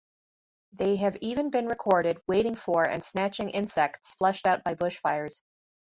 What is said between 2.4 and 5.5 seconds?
for and snatching insects flushed out by bushfires.